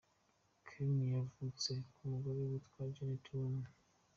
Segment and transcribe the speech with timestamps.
[0.67, 3.65] Karen, yavutse, ku mugore witwa Janet Bowen;.